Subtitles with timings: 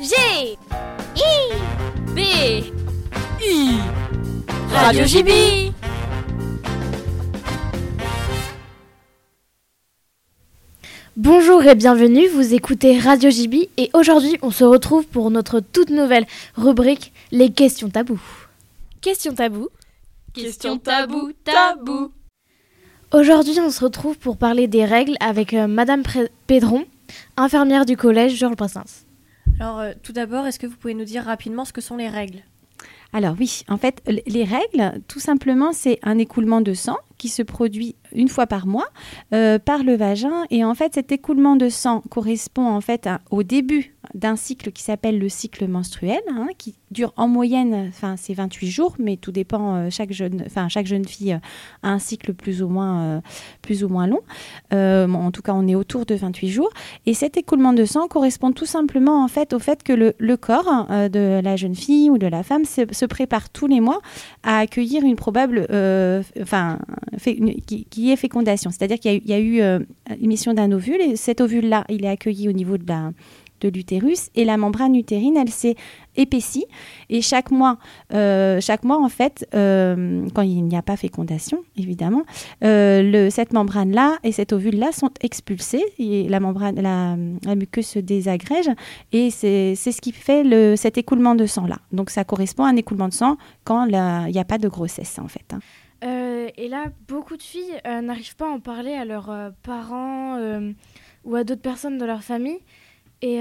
[0.00, 0.14] G
[1.16, 1.52] I
[2.14, 2.18] B
[3.40, 3.78] I.
[4.72, 5.30] Radio JB
[11.16, 15.90] Bonjour et bienvenue, vous écoutez Radio JB et aujourd'hui on se retrouve pour notre toute
[15.90, 16.26] nouvelle
[16.56, 18.20] rubrique Les questions tabous.
[19.00, 19.68] Questions tabous.
[20.34, 22.10] Question tabou, tabou
[23.12, 26.84] Aujourd'hui on se retrouve pour parler des règles avec euh, Madame Pré- Pédron,
[27.36, 29.04] infirmière du collège Georges Brassens.
[29.60, 32.08] Alors, euh, tout d'abord, est-ce que vous pouvez nous dire rapidement ce que sont les
[32.08, 32.40] règles?
[33.12, 37.42] Alors oui, en fait, les règles, tout simplement, c'est un écoulement de sang qui se
[37.42, 38.88] produit une fois par mois
[39.32, 40.44] euh, par le vagin.
[40.50, 44.82] Et en fait, cet écoulement de sang correspond en fait au début d'un cycle qui
[44.82, 49.32] s'appelle le cycle menstruel, hein, qui dure en moyenne, enfin c'est 28 jours, mais tout
[49.32, 49.76] dépend.
[49.76, 51.38] euh, chaque jeune, enfin chaque jeune fille euh,
[51.82, 53.22] a un cycle plus ou moins,
[53.62, 54.20] plus ou moins long.
[54.70, 56.70] En tout cas, on est autour de 28 jours.
[57.06, 60.86] Et cet écoulement de sang correspond tout simplement en fait au fait que le, corps
[60.90, 64.00] de la jeune fille ou de la femme se, prépare tous les mois
[64.42, 65.66] à accueillir une probable,
[66.40, 66.78] enfin,
[68.16, 68.70] fécondation.
[68.70, 69.78] C'est-à-dire qu'il y a eu, eu euh,
[70.20, 73.12] l'émission d'un ovule et cet ovule-là, il est accueilli au niveau de
[73.72, 75.74] l'utérus et la membrane utérine, elle s'est
[76.16, 76.66] épaissie
[77.08, 77.78] et chaque mois,
[78.12, 82.24] euh, chaque mois en fait, euh, quand il n'y a pas fécondation évidemment,
[82.60, 87.98] le, cette membrane-là et cet ovule-là sont expulsés et la membrane, la, la muqueuse se
[88.00, 88.68] désagrège
[89.12, 91.78] et c'est ce qui fait le, cet écoulement de sang-là.
[91.90, 95.18] Donc ça correspond à un écoulement de sang quand il n'y a pas de grossesse
[95.18, 95.54] en fait.
[95.54, 95.60] hein.
[96.02, 99.50] Euh, et là, beaucoup de filles euh, n'arrivent pas à en parler à leurs euh,
[99.62, 100.38] parents
[101.24, 102.58] ou à d'autres personnes de leur famille.
[103.22, 103.40] Et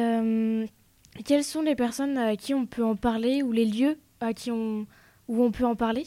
[1.25, 4.49] quelles sont les personnes à qui on peut en parler ou les lieux à qui
[4.51, 4.87] on,
[5.27, 6.05] où on peut en parler?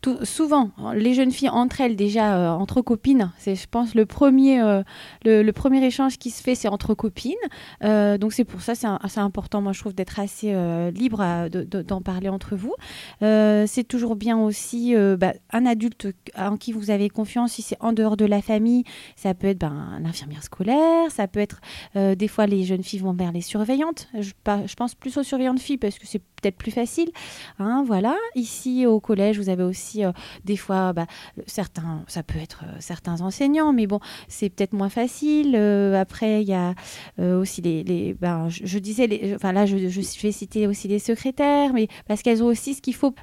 [0.00, 4.06] Tout- souvent, les jeunes filles entre elles déjà euh, entre copines, c'est je pense le
[4.06, 4.82] premier euh,
[5.24, 7.34] le, premier échange qui se fait c'est entre copines.
[7.82, 10.52] Euh, donc c'est pour ça c'est important moi je trouve d'être assez
[10.92, 12.74] libre d'en parler entre vous.
[13.20, 17.92] C'est toujours bien aussi bah, un adulte en qui vous avez confiance si c'est en
[17.92, 18.84] dehors de la famille.
[19.16, 21.60] Ça peut être ben, l'infirmière scolaire, ça peut être
[21.94, 24.08] des fois les jeunes filles vont vers les surveillantes.
[24.18, 27.10] Je pense plus aux surveillantes filles parce que c'est peut-être plus facile.
[27.58, 28.16] Hein, voilà.
[28.34, 30.12] Ici au collège, vous avez aussi euh,
[30.44, 31.06] des fois bah,
[31.46, 35.54] certains, ça peut être euh, certains enseignants, mais bon, c'est peut-être moins facile.
[35.56, 36.74] Euh, après, il y a
[37.18, 42.22] aussi les, ben, je, disais, enfin là, je, vais citer aussi les secrétaires, mais parce
[42.22, 43.14] qu'elles ont aussi ce qu'il faut.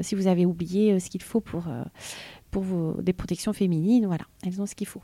[0.00, 1.64] si vous avez oublié ce qu'il faut pour
[2.50, 2.64] pour
[3.02, 5.02] des protections féminines, voilà, elles ont ce qu'il faut.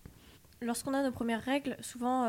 [0.63, 2.25] Lorsqu'on a nos premières règles, souvent,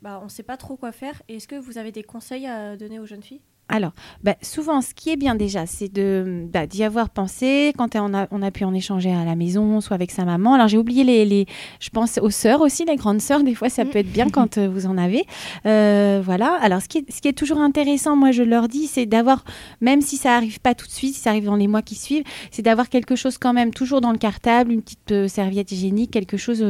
[0.00, 1.22] bah, on ne sait pas trop quoi faire.
[1.28, 3.42] Est-ce que vous avez des conseils à donner aux jeunes filles?
[3.68, 3.92] Alors,
[4.22, 8.12] bah, souvent, ce qui est bien déjà, c'est de bah, d'y avoir pensé quand on
[8.12, 10.52] a, on a pu en échanger à la maison, soit avec sa maman.
[10.54, 11.46] Alors, j'ai oublié les, les-
[11.80, 13.42] je pense aux sœurs aussi, les grandes sœurs.
[13.42, 15.24] Des fois, ça peut être bien quand euh, vous en avez.
[15.64, 16.58] Euh, voilà.
[16.60, 19.42] Alors, ce qui, est, ce qui est toujours intéressant, moi, je leur dis, c'est d'avoir,
[19.80, 21.94] même si ça arrive pas tout de suite, si ça arrive dans les mois qui
[21.94, 25.72] suivent, c'est d'avoir quelque chose quand même toujours dans le cartable, une petite euh, serviette
[25.72, 26.62] hygiénique, quelque chose,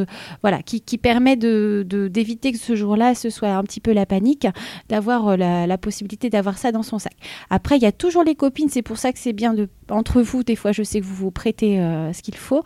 [0.42, 4.06] voilà, qui, qui permet de d'éviter que ce jour-là, ce soit un petit peu la
[4.06, 4.46] panique,
[4.88, 7.14] d'avoir la, la possibilité d'avoir ça dans son sac.
[7.50, 10.22] Après, il y a toujours les copines, c'est pour ça que c'est bien de entre
[10.22, 10.42] vous.
[10.42, 12.62] Des fois, je sais que vous vous prêtez euh, ce qu'il faut,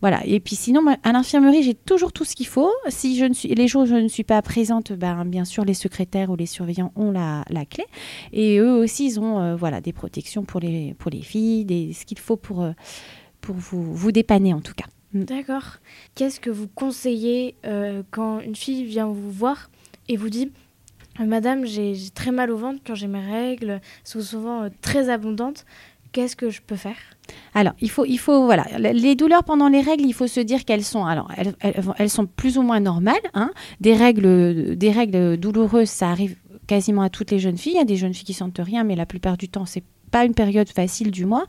[0.00, 0.24] voilà.
[0.26, 2.70] Et puis sinon, à l'infirmerie, j'ai toujours tout ce qu'il faut.
[2.88, 5.64] Si je ne suis les jours où je ne suis pas présente, ben bien sûr,
[5.64, 7.84] les secrétaires ou les surveillants ont la, la clé,
[8.32, 11.92] et eux aussi, ils ont euh, voilà des protections pour les pour les filles, des,
[11.92, 12.72] ce qu'il faut pour euh,
[13.40, 14.86] pour vous vous dépanner en tout cas.
[15.12, 15.78] D'accord.
[16.16, 17.54] Qu'est-ce que vous conseillez
[18.10, 19.70] quand une fille vient vous voir
[20.08, 20.50] et vous dit
[21.18, 25.64] Madame, j'ai très mal au ventre quand j'ai mes règles, sont souvent euh, très abondantes.
[26.12, 26.96] Qu'est-ce que je peux faire?
[27.54, 30.64] Alors, il faut, il faut, voilà, les douleurs pendant les règles, il faut se dire
[30.64, 31.28] qu'elles sont, alors,
[31.98, 33.16] elles sont plus ou moins normales.
[33.32, 33.50] hein.
[33.80, 36.36] Des règles, des règles douloureuses, ça arrive
[36.68, 37.72] quasiment à toutes les jeunes filles.
[37.74, 39.82] Il y a des jeunes filles qui sentent rien, mais la plupart du temps, c'est
[40.14, 41.44] pas une période facile du mois.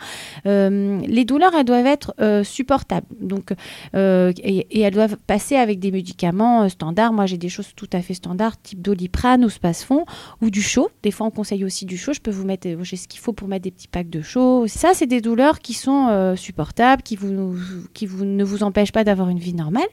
[0.47, 3.05] Euh, les douleurs, elles doivent être euh, supportables.
[3.21, 3.53] Donc,
[3.95, 7.13] euh, et, elles doivent passer avec des médicaments standards.
[7.13, 10.05] Moi, j'ai des choses tout à fait standards, type doliprane ou spasfon
[10.41, 10.89] ou du chaud.
[11.03, 12.11] Des fois, on conseille aussi du chaud.
[12.13, 14.65] Je peux vous mettre, j'ai ce qu'il faut pour mettre des petits packs de chaud.
[14.65, 17.55] Ça, c'est des douleurs qui sont supportables, qui, vous,
[17.93, 19.83] qui vous, ne vous empêchent pas d'avoir une vie normale.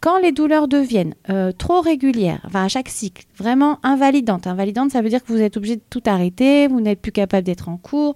[0.00, 1.14] Quand les douleurs deviennent
[1.56, 5.56] trop régulières, enfin à chaque cycle, vraiment invalidantes, invalidantes, ça veut dire que vous êtes
[5.56, 8.09] obligé de tout arrêter, vous n'êtes plus capable d'être en cours,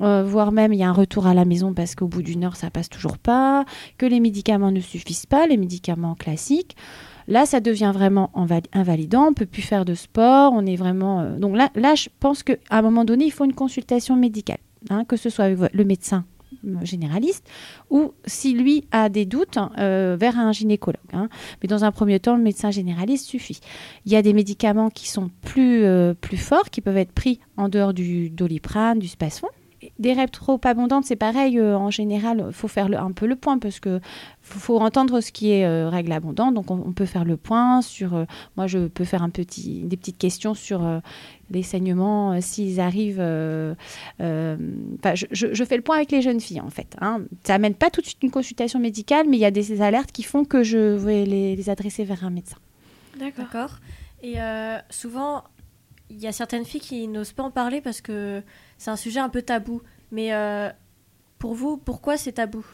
[0.00, 2.44] euh, voire même il y a un retour à la maison parce qu'au bout d'une
[2.44, 3.64] heure ça passe toujours pas,
[3.98, 6.76] que les médicaments ne suffisent pas, les médicaments classiques.
[7.28, 8.30] Là, ça devient vraiment
[8.72, 9.28] invalidant.
[9.28, 10.52] On peut plus faire de sport.
[10.52, 11.20] On est vraiment.
[11.20, 14.58] euh, Donc là, je pense qu'à un moment donné, il faut une consultation médicale,
[14.90, 16.24] hein, que ce soit le médecin
[16.82, 17.48] généraliste,
[17.90, 21.00] ou si lui a des doutes, vers un gynécologue.
[21.12, 21.28] Hein.
[21.62, 23.60] Mais dans un premier temps, le médecin généraliste suffit.
[24.06, 25.84] Il y a des médicaments qui sont plus,
[26.20, 29.48] plus forts, qui peuvent être pris en dehors du doliprane, du spasfon
[29.98, 31.58] des règles trop abondantes, c'est pareil.
[31.58, 34.00] Euh, en général, il faut faire un peu le point parce que
[34.40, 36.54] faut, entendre ce qui est euh, règle abondante.
[36.54, 38.14] Donc, on, peut faire le point sur.
[38.14, 38.24] Euh,
[38.56, 40.82] moi, je peux faire un petit, des petites questions sur
[41.50, 43.18] les saignements s'ils arrivent.
[43.18, 43.76] je,
[44.20, 46.96] fais le point avec les jeunes filles en fait.
[47.00, 47.22] Hein.
[47.44, 50.12] Ça amène pas tout de suite une consultation médicale, mais il y a des alertes
[50.12, 52.56] qui font que je vais les, les adresser vers un médecin.
[53.18, 53.78] D'accord.
[54.22, 54.36] Et
[54.90, 55.42] souvent,
[56.12, 58.42] il y a certaines filles qui n'osent pas en parler parce que
[58.78, 59.82] c'est un sujet un peu tabou.
[60.10, 60.68] Mais euh,
[61.38, 62.64] pour vous, pourquoi c'est tabou?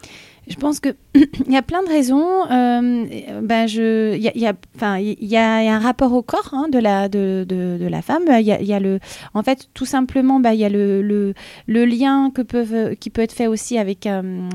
[0.49, 2.51] Je pense que il y a plein de raisons.
[2.51, 7.09] Euh, ben je, il y il y, a un rapport au corps hein, de la
[7.09, 8.25] de, de, la femme.
[8.29, 8.99] Il y, y a, le,
[9.35, 11.35] en fait, tout simplement, ben, il y a le, le,
[11.67, 14.49] le, lien que peuvent, qui peut être fait aussi avec euh,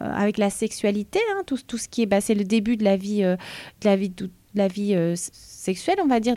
[0.00, 1.20] avec la sexualité.
[1.32, 3.36] Hein, tout, tout ce qui est, ben, c'est le début de la vie, de
[3.84, 4.94] la vie de la vie
[5.60, 6.34] sexuelle, on va dire.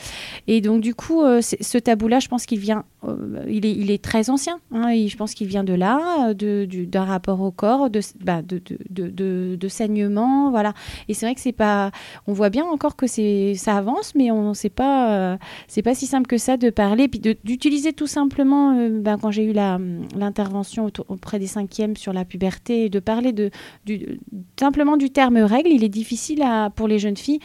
[0.47, 3.89] Et donc, du coup, euh, ce tabou-là, je pense qu'il vient, euh, il, est, il
[3.89, 4.59] est très ancien.
[4.71, 8.61] Hein, et je pense qu'il vient de là, d'un rapport au corps, de, bah, de,
[8.89, 10.73] de, de, saignement, voilà.
[11.07, 11.91] Et c'est vrai que c'est pas,
[12.27, 15.37] on voit bien encore que ça avance, mais on sait pas, euh,
[15.67, 19.45] c'est pas si simple que ça de parler, puis d'utiliser tout simplement, ben, quand j'ai
[19.45, 23.49] eu l'intervention auprès des cinquièmes sur la puberté, de parler de,
[23.85, 24.19] du,
[24.59, 26.43] simplement du terme règle, il est difficile
[26.75, 27.39] pour les jeunes filles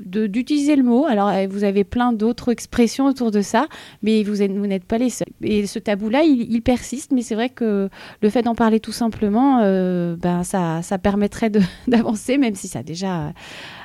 [0.00, 1.06] d'utiliser le mot.
[1.06, 3.66] Alors, eh, vous avez plein d'autres expressions autour de ça,
[4.02, 5.28] mais vous n'êtes pas les seuls.
[5.42, 7.88] Et ce tabou-là, il, persiste, mais c'est vrai que
[8.20, 11.50] le fait d'en parler tout simplement, euh, ben, ça, ça permettrait
[11.88, 13.32] d'avancer, même si ça déjà...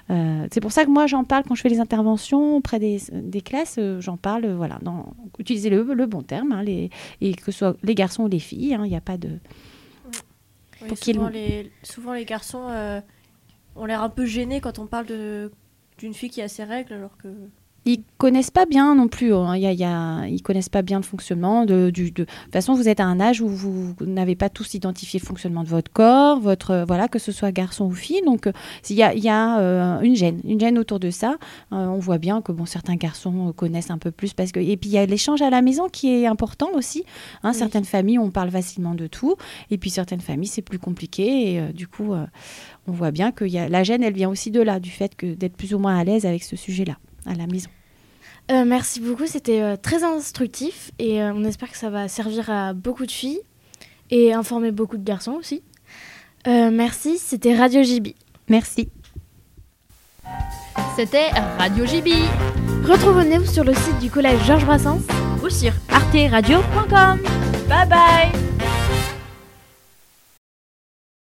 [0.09, 3.01] Euh, c'est pour ça que moi j'en parle quand je fais les interventions auprès des,
[3.13, 6.89] des classes, euh, j'en parle, voilà, dans, utilisez le, le bon terme, hein, les,
[7.21, 9.39] et que ce soit les garçons ou les filles, hein, il n'y a pas de...
[11.01, 12.67] souvent, les, souvent, les, garçons
[13.77, 15.51] ont l'air un peu gênés quand on parle de
[15.97, 17.27] d'une fille qui a ses règles alors que
[17.85, 19.33] ils connaissent pas bien non plus.
[19.33, 19.57] Hein.
[19.57, 21.65] Y a, ils connaissent pas bien le fonctionnement.
[21.65, 22.23] De, du, de...
[22.23, 25.63] toute façon, vous êtes à un âge où vous n'avez pas tous identifié le fonctionnement
[25.63, 28.21] de votre corps, votre euh, voilà, que ce soit garçon ou fille.
[28.25, 28.53] Donc, euh,
[28.89, 31.37] il y a, y a euh, une gêne, une gêne autour de ça.
[31.71, 34.89] on voit bien que bon, certains garçons connaissent un peu plus parce que et puis
[34.89, 37.03] il y a l'échange à la maison qui est important aussi.
[37.43, 37.53] Hein.
[37.53, 39.35] Certaines familles, on parle facilement de tout,
[39.71, 41.53] et puis certaines familles, c'est plus compliqué.
[41.53, 42.13] Et du coup,
[42.87, 43.67] on voit bien que y a...
[43.67, 46.03] la gêne, elle vient aussi de là, du fait que d'être plus ou moins à
[46.03, 47.69] l'aise avec ce sujet-là à la maison.
[48.51, 52.49] Euh, merci beaucoup, c'était euh, très instructif et euh, on espère que ça va servir
[52.49, 53.39] à beaucoup de filles
[54.11, 55.63] et informer beaucoup de garçons aussi.
[56.45, 58.09] merci, c'était Radio JB.
[58.49, 58.89] Merci.
[60.95, 62.09] C'était Radio JB.
[62.85, 65.01] Retrouvez-nous sur le site du collège Georges Brassens
[65.43, 67.21] ou sur arteradio.com.
[67.69, 68.52] Bye bye